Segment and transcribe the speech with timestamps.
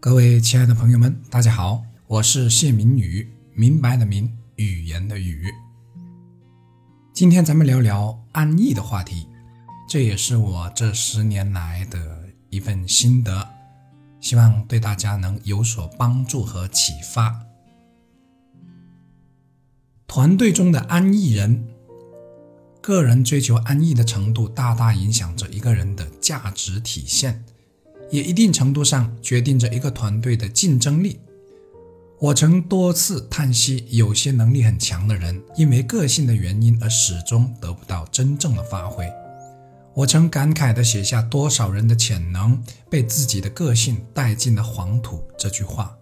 [0.00, 5.52] 各位亲爱的朋友们，大家好，我是谢明宇，明白的明，语言的语。
[7.12, 9.26] 今天咱们聊聊安逸的话题，
[9.88, 13.48] 这也是我这十年来的一份心得，
[14.20, 17.44] 希望对大家能有所帮助和启发。
[20.06, 21.66] 团队中的安逸人，
[22.80, 27.44] 个人追求安逸的程度，大大影响着一个人的价值体现。
[28.10, 31.20] 也一定程度上决定着一个团队的竞争力。
[32.20, 39.08] 我曾多次叹息，有些能力很强的人，因为个性的原因而始终得不到真正的发挥。
[39.94, 45.96] 我曾感慨地写下“多少人的潜能被自己的个性带进了黄土”这句话。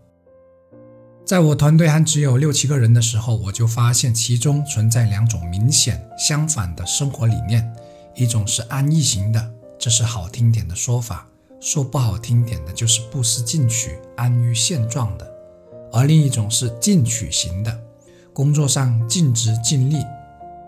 [1.24, 7.70] 在我团队还只有六七个人的时候，我就发现其中存在两种明显相反的生活理念：
[8.14, 11.28] 一种是安逸型的，这是好听点的说法。
[11.60, 15.26] 说不好听点的，就是不思进取、安于现状的；
[15.92, 17.80] 而另一种是进取型的，
[18.32, 20.04] 工作上尽职尽力、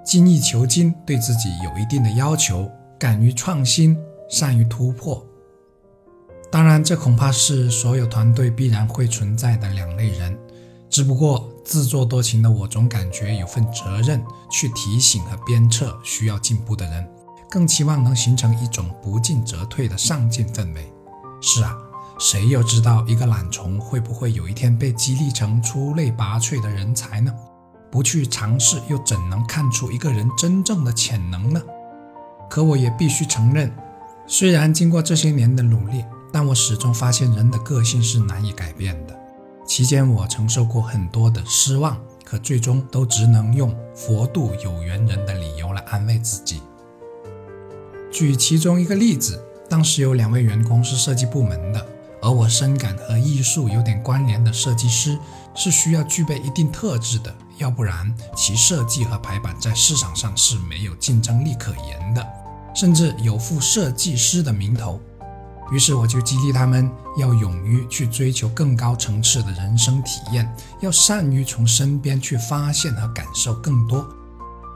[0.04, 3.96] 精益求精，对自己有一定的要求，敢于创新、
[4.28, 5.24] 善于突破。
[6.50, 10.36] 当然，这恐怕是所有团队必然会存在的两类人。
[10.88, 17.06] 只不过自作多情的我，总感觉有份责任去提醒和鞭策需要进步的人。
[17.50, 20.92] 更期望能形成一种不进则退的上进氛围。
[21.40, 21.76] 是啊，
[22.18, 27.32] 谁又知道一个懒虫会不会有一天被激励成出类拔萃的人才呢？
[27.90, 31.62] 不去尝试，又怎能看出一个人真正的潜能呢？
[32.50, 33.72] 可我也必须承认，
[34.26, 39.18] 虽然经过这些年的努力，但我始终发现人的个性是难以改变的。
[39.66, 46.60] 期间我承受过很多的失望，可最终都只能用“佛度有缘人”的理由来安慰自己。
[48.10, 51.86] 举其中一个例子，当时有两位员工是设计部门的，
[52.22, 55.18] 而我深感和艺术有点关联的设计师
[55.54, 62.26] 是需要具备一定特质的，要不然其设计和排版在市场上是没有竞争力可言的，
[62.74, 65.00] 甚至有负设计师的名头。
[65.70, 70.50] 于是我就激励他们要勇于去追求更高层次的人生体验，
[70.80, 74.08] 要善于从身边去发现和感受更多。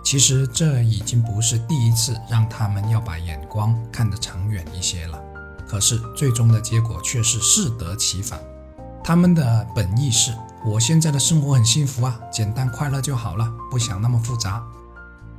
[0.04, 5.18] 其实这已经不是第一次让他们要把眼光看得长远一些了，
[5.66, 8.40] 可是最终的结果却是适得其反。
[9.04, 10.32] 他们的本意是：
[10.64, 14.62] 我现在的生活很幸福啊，简单快乐就好了，不想那么复杂。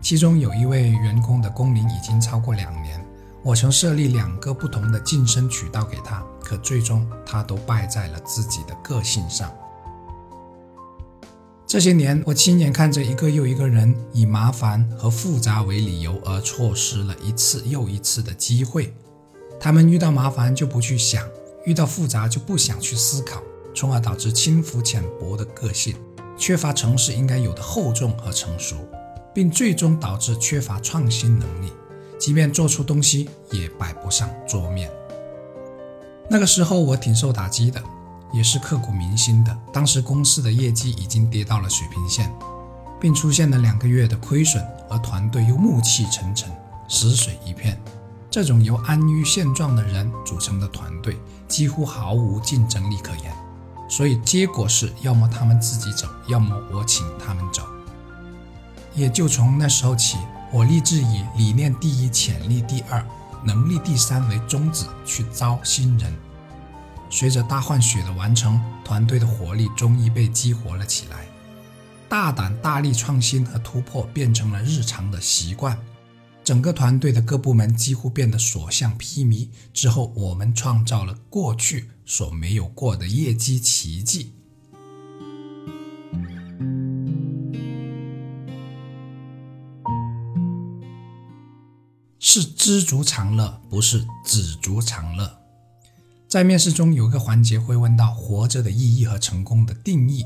[0.02, 3.06] 其中有一位员工的工龄已经超过两年，
[3.42, 9.50] 我曾设立两个不同的晋升渠道给他，可最终他都败在了自己的个性上。
[11.74, 18.94] 这些年，我亲眼看着一个又一个人以麻烦和复杂为理由而错失了一次又一次的机会。
[19.60, 21.28] 他们遇到麻烦就不去想，
[21.66, 23.42] 遇到复杂就不想去思考，
[23.74, 25.96] 从而导致轻浮浅薄的个性，
[26.38, 28.76] 缺乏城市应该有的厚重和成熟，
[29.34, 31.72] 并最终导致缺乏创新能力，
[32.20, 34.92] 即便做出东西也摆不上桌面。
[36.30, 37.82] 那个时候，我挺受打击的。
[38.34, 39.58] 也是刻骨铭心的。
[39.72, 42.30] 当时公司的业绩已经跌到了水平线，
[43.00, 46.52] 并出现了两个月的亏损，而团队又暮气沉沉、
[46.90, 47.80] 死水一片。
[48.30, 51.18] 这种由安于现状的人组成的团队，
[51.48, 53.32] 几乎毫无竞争力可言。
[53.88, 57.62] 所以结果是，要么他们自己走，要么我请他们走。
[58.96, 60.18] 也就从那时候起，
[60.52, 63.06] 我立志以理念第一、潜力第二、
[63.44, 66.12] 能力第三为宗旨去招新人。
[67.16, 71.28] 随着大换血的完成，团队的活力终于被激活了起来。
[72.10, 75.78] 大胆、大力创新和突破变成了日常的习惯，
[76.44, 79.48] 整个团队的各部门几乎变得所向披靡。
[79.72, 84.34] 之后，我们创造了过去所没有过的业绩奇迹。
[92.20, 95.43] 是知足常乐，不是止足常乐。
[96.34, 100.26] 在面试中有一个环节会问到活着的意义和成功的定义，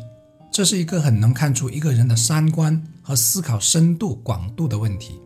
[0.49, 5.19] 这是一个很能看出一个人的三观和思考深度广度的问题。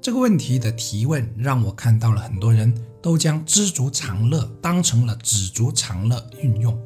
[0.00, 2.72] 这个问题的提问让我看到了很多人
[3.02, 6.78] 都将知足常乐当成了知足常乐运用，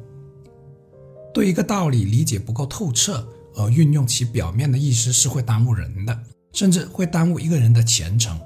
[1.31, 6.19] 对一个道理理解不够透彻而运用其表面的意思是会耽误人的，
[6.51, 8.39] 甚至会耽误一个人的前程。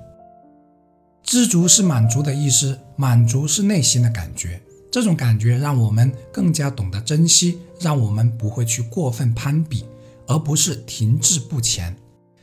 [1.23, 4.61] 知足是满足的意思，满足是内心的感觉。
[4.91, 9.85] 这种感觉让我们更加懂得珍惜，让我们不会去过分攀比，
[10.25, 11.95] 而不是停滞不前。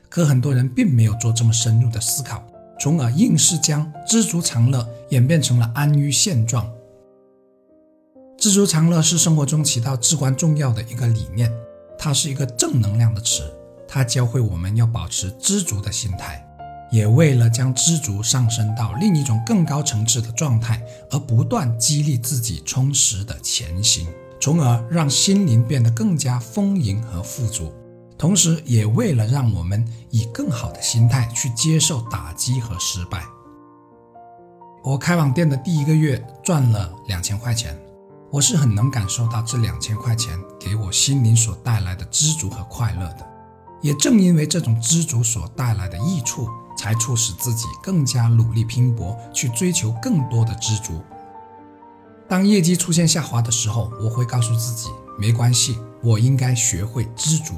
[0.08, 2.43] 可很多人并没有做这么深入的思考，
[2.81, 6.72] 从而硬是将知足常乐演变成了安于现状。
[8.38, 11.52] 知足常乐是生活中起到至关重要的一个理念，
[11.98, 13.43] 它是一个正能量的词，
[13.88, 16.45] 它教会我们要保持知足的心态，
[16.96, 24.06] 也为了将知足上升到另一种更高层次的状态而不断激励自己充实的前行，
[24.40, 27.70] 从而让心灵变得更加丰盈和富足。
[28.16, 33.22] 同时，也为了让我们以更好的心态去接受打击和失败。
[34.82, 37.78] 我开网店的第一个月赚了两千块钱，
[38.31, 43.26] 我是很能感受到这两千块钱给我心灵所带来的知足和快乐的。
[43.82, 51.00] 也正因为这种知足所带来的益处，才促使自己更加努力拼搏，去追求更多的知足。
[52.28, 57.55] 当业绩出现下滑的时候，我会告诉自己，没关系，我应该学会知足。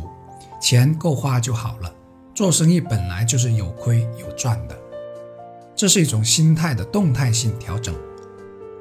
[0.60, 1.92] 钱够花就好了，
[2.34, 4.76] 做生意本来就是有亏有赚的，
[5.74, 7.94] 这是一种心态的动态性调整，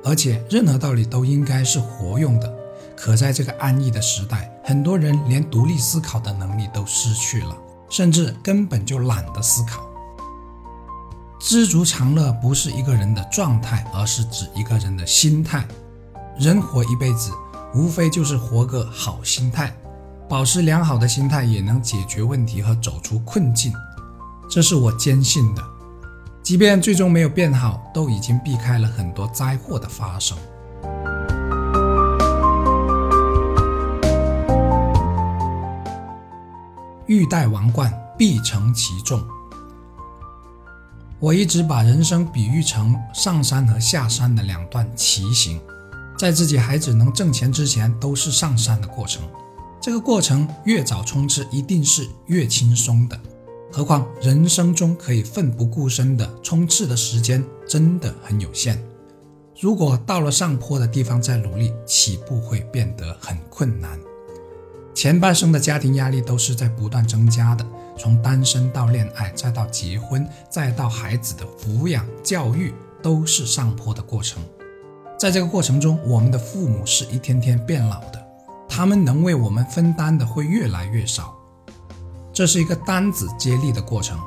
[0.04, 2.54] 而且任何道理都应该是活用的。
[2.96, 7.56] 可在这个安逸的时代，很多人连独立思考的能力都失去了，
[7.90, 9.87] 甚至根本就懒得思考。
[11.50, 15.66] 知足常乐不是一个人的状态，而是指一个人的心态。
[16.38, 17.32] 人活一辈子，
[17.74, 19.74] 无非就是活个好心态。
[20.28, 23.72] 保持良好的心态也能解决问题和走出困境，
[24.50, 25.64] 这是我坚信的。
[26.44, 30.38] 即便最终没有变好，都已经避开了很多灾祸的发生。
[37.06, 39.26] 欲戴王冠，必承其重。
[41.20, 45.60] 我一直把人生比喻成上山和下山的两段骑行，
[46.16, 49.24] 在自己孩子能挣钱之前，都是上山的过程。
[49.82, 53.20] 这个过程越早冲刺，一定是越轻松的。
[53.72, 58.80] 何况人生中可以奋不顾身的冲刺的时间真的很有限。
[59.60, 64.00] 如果到了上坡的地方再努力，起步会变得很困难。
[64.94, 67.66] 前半生的家庭压力都是在不断增加的，
[67.98, 74.42] 从单身到恋爱，再到结婚，再到孩子的抚养教育，都是上坡的过程。
[75.18, 78.24] 在这个过程中，我们的父母是一天天变老的。
[78.70, 81.34] 他们能为我们分担的会越来越少，
[82.32, 84.20] 这是一个担子接力的过程，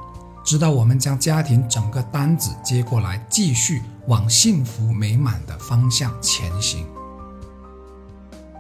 [0.45, 6.85] 直到我们将家庭整个担子接过来，继续往幸福美满的方向前行。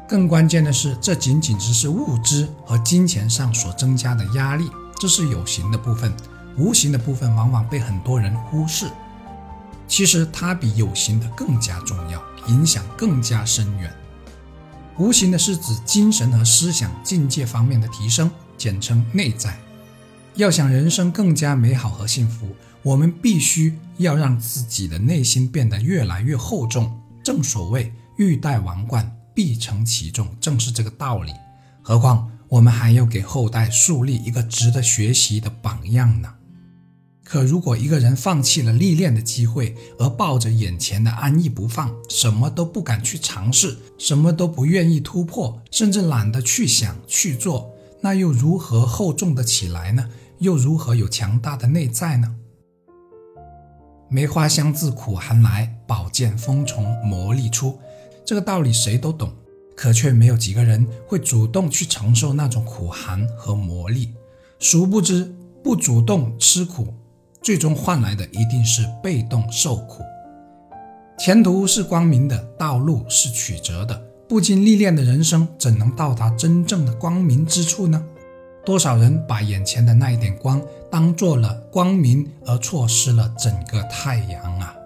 [0.08, 4.70] 更关键的是，这仅仅只是物质和金钱上所增加的压力，
[5.00, 6.14] 这是有形的部分，
[6.58, 8.87] 无形的部分往往被很多人忽视。
[9.88, 13.91] 其实它比有形的更加重要，影响更加深远。
[14.99, 19.58] 无形的是指精神和思想境界方面的提升，简称内在。
[20.35, 27.00] 要想人生更加美好和幸福，我们必须要让自己的内心变得越来越厚重。
[27.25, 31.32] 正所谓“欲戴王冠，必承其重”，正是这个道理。
[31.82, 36.35] 何况我们还要给后代树立一个值得学习的榜样呢。
[37.25, 50.08] 可如果一个人放弃了历练的机会，而抱着眼前的安逸不放，什么都不敢去尝试，什么都不愿意突破，甚至懒得去想去做，那又如何厚重的起来呢？
[50.41, 52.34] 又如何有强大的内在呢？
[54.08, 57.79] 梅花香自苦寒来，宝剑锋从磨砺出。
[58.24, 59.32] 这个道理谁都懂，
[59.81, 64.10] 可却没有几个人会主动去承受那种苦寒和磨砺。
[64.58, 65.34] 殊不知，
[65.65, 66.93] 不主动吃苦。
[67.41, 70.03] 最终换来的一定是被动受苦。
[71.19, 73.99] 前途是光明的，道路是曲折的。
[74.29, 78.05] 不经历练的人生，怎能到达真正的光明之处呢？
[78.67, 80.60] 多少人把眼前的那一点光
[80.91, 84.77] 当做了光明，而错失了整个太阳啊！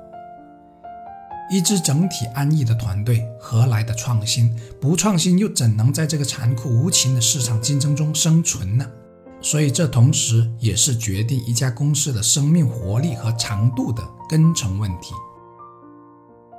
[1.51, 4.55] 一支整体安逸的团队，何来的创新？
[4.81, 8.87] 不创新，又怎能在这个残酷无情的市场竞争中生存呢？
[9.41, 15.13] 所以，这同时也是决定一家公司的生命活力和长度的根层问题。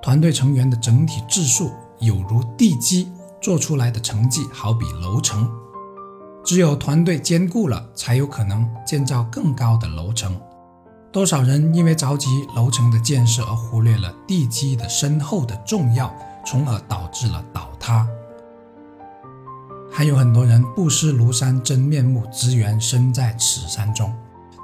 [0.04, 3.12] 团队成员的整体质素有如地基，
[3.42, 5.50] 做出来的成绩好比楼层。
[6.44, 10.40] 只有团队坚固了，才有可能建造更高的楼层。
[11.16, 16.14] 多少人因为着急楼层的建设而忽略了地基的深厚的重要，
[16.46, 18.06] 从而导致了倒塌。
[19.90, 24.14] 还有很多人不识庐山真面目，只缘身在此山中。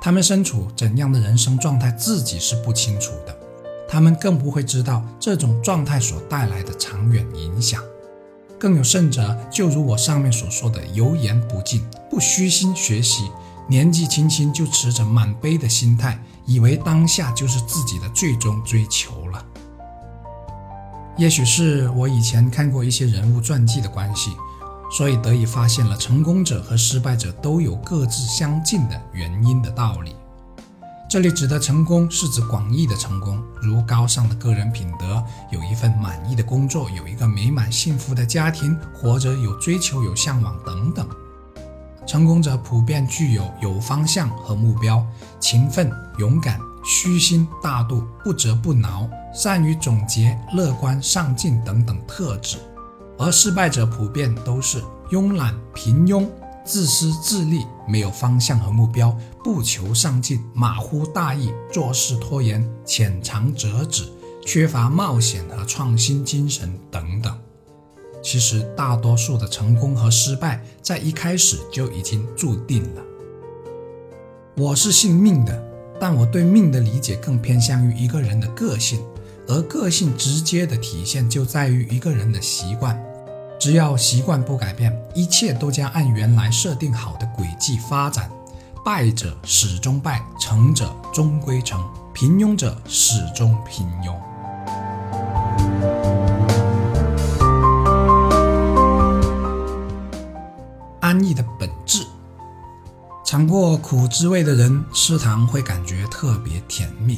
[0.01, 3.33] 他们身处怎样的人生状态，自己是不清楚的。
[3.87, 7.81] 他们更不会知道这种状态所带来的长远影响。
[8.59, 13.31] 更有甚者，就如我上面所说的，油盐不进，不虚心学习，
[13.69, 19.45] 年纪轻轻就持着满杯的心态，以为当下就是自己的最终追求了。
[21.17, 24.31] 也许是我以前看过一些人物传记的关系，
[24.91, 30.15] 所以得以发现了成功者和失败者都有各自相近的原因的道理。
[31.09, 41.07] 这里指的成功是指广义的成功，如高尚的个人品德、有一份满意的工作、有一个美满幸福的家庭，或者有追求、有向往等等。
[42.11, 45.01] 成功者普遍具有有方向和目标、
[45.39, 52.57] 勤奋、勇敢、虚心、大度、不折不挠、善于总结、乐观、上进等等特质，
[53.17, 56.27] 而失败者普遍都是慵懒、平庸。
[56.65, 64.03] 自私自利，没有方向和目标，不求上进，马虎大意，做事拖延，浅尝辄止，
[64.45, 67.33] 缺乏冒险和创新精神等等。
[68.21, 73.01] 其实，大多数的成功和失败在一开始就已经注定了。
[74.55, 75.63] 我是信命的，
[75.99, 79.03] 但我对命的理解更偏向于一个人的个性，
[79.47, 83.01] 而个性直接的体现就在于一个人的习惯。
[83.59, 88.29] 只要习惯不改变，一切都将按原来设定好的轨迹发展。
[88.83, 91.79] 败者始终败，成者终归成，
[92.13, 94.15] 平庸者始终平庸。
[103.31, 107.17] 尝过苦滋味的人吃糖会感觉特别甜蜜，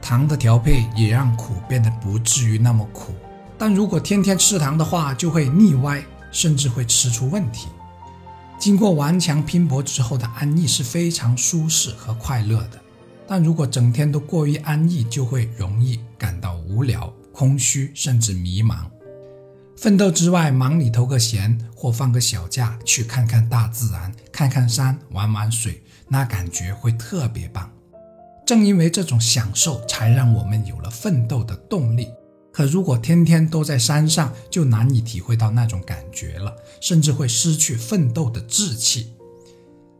[0.00, 3.12] 糖的调配也让苦变得不至于那么苦。
[3.58, 7.68] 但如果天天吃糖的话，就会腻歪，甚至会吃出问题。
[8.58, 12.80] 经过顽强拼搏之后的安逸是非常舒适和快乐的，
[13.26, 18.78] 但如果整天都过于安逸，就会容易感到无聊、空虚，甚至迷茫。
[19.80, 27.70] 奋斗之外，忙里偷个闲，或放个小假，去看看大自然，看看山，玩玩水，那感觉会特别棒。
[28.44, 32.08] 正因为这种享受，才让我们有了奋斗的动力。
[32.52, 39.12] 可如果天天都在山上，就难以体会到那种感觉了，甚至会失去奋斗的志气。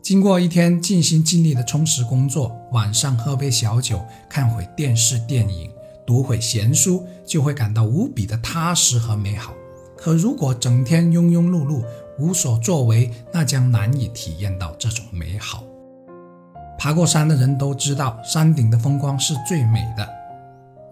[0.03, 5.71] 经过一天尽心尽力的充实工作，晚上喝杯小酒，看会电视电影，
[6.05, 9.55] 读会闲书，就会感到无比的踏实和美好。
[9.99, 11.85] 可如果整天庸庸碌碌，
[12.19, 15.65] 无所作为，那将难以体验到这种美好。
[16.79, 20.09] 爬过山的人都知道，山顶的风光是最美的。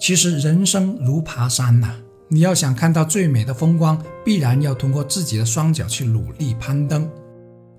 [0.00, 1.94] 其实人生如爬山呐，
[2.28, 7.08] 你要想看到最美的风光，必然要通过自己的双脚去努力攀登。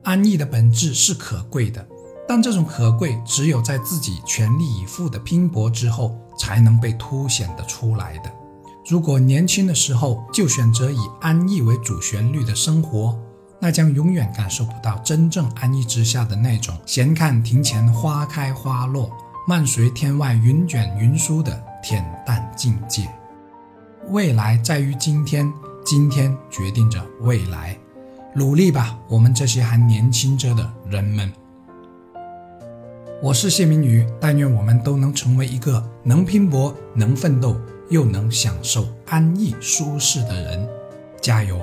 [0.03, 1.85] 安逸的本质是可贵的，
[2.25, 8.31] 但这种可贵只有在自己全力以赴的拼搏之后，才能被凸显得出来的。
[8.87, 13.19] 如果年轻的时候就选择以安逸为主旋律的生活，
[13.59, 19.11] 那将永远感受不到真正安逸之下的那种闲看庭前花开花落，
[19.45, 21.63] 漫随天外云卷云舒的。
[21.83, 23.07] 恬淡境界，
[24.09, 25.49] 未来在于今天，
[25.85, 27.77] 今天决定着未来。
[28.33, 31.31] 努力吧，我们这些还年轻着的人们。
[33.21, 37.55] 我是谢明宇，但愿我们都能成为一个能拼搏、能奋斗，
[37.89, 40.67] 又能享受安逸舒适的人。
[41.21, 41.59] 加油！